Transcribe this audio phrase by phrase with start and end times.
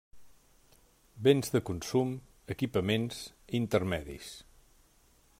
[1.27, 2.15] Béns de consum,
[2.55, 3.19] equipaments,
[3.61, 4.31] intermedis.